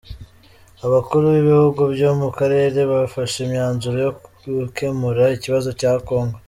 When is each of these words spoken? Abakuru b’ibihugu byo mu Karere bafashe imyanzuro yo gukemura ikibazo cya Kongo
Abakuru 0.85 1.23
b’ibihugu 1.33 1.81
byo 1.93 2.09
mu 2.19 2.29
Karere 2.37 2.79
bafashe 2.93 3.37
imyanzuro 3.45 3.97
yo 4.05 4.11
gukemura 4.59 5.23
ikibazo 5.37 5.69
cya 5.79 5.93
Kongo 6.07 6.37